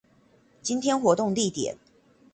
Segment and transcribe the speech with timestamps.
[0.63, 1.77] 今天活動地點